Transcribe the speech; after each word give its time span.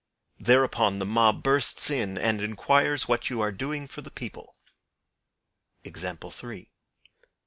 Thereupon 0.39 0.97
the 0.97 1.05
mob 1.05 1.43
bursts 1.43 1.91
in 1.91 2.17
and 2.17 2.41
inquires 2.41 3.07
what 3.07 3.29
you 3.29 3.39
are 3.41 3.51
doing 3.51 3.85
for 3.87 4.01
the 4.01 4.09
people. 4.09 4.55